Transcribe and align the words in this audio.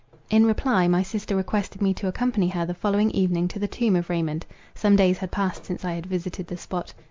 In 0.31 0.47
reply, 0.47 0.87
my 0.87 1.03
sister 1.03 1.35
requested 1.35 1.79
me 1.79 1.93
to 1.93 2.07
accompany 2.07 2.47
her 2.47 2.65
the 2.65 2.73
following 2.73 3.11
evening 3.11 3.47
to 3.49 3.59
the 3.59 3.67
tomb 3.67 3.95
of 3.95 4.09
Raymond. 4.09 4.47
Some 4.73 4.95
days 4.95 5.19
had 5.19 5.29
passed 5.29 5.65
since 5.67 5.85
I 5.85 5.91
had 5.93 6.07
visited 6.07 6.47
the 6.47 6.57
spot. 6.57 6.91